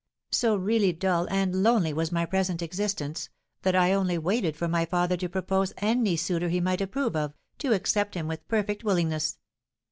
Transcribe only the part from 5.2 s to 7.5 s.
propose any suitor he might approve of,